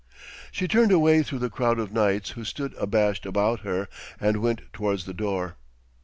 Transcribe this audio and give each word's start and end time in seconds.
She 0.51 0.67
turned 0.67 0.91
away 0.91 1.21
through 1.21 1.37
the 1.37 1.51
crowd 1.51 1.77
of 1.77 1.91
knights 1.93 2.31
who 2.31 2.43
stood 2.43 2.73
abashed 2.79 3.23
about 3.23 3.59
her, 3.59 3.87
and 4.19 4.37
went 4.37 4.61
towards 4.73 5.05
the 5.05 5.13
door. 5.13 5.57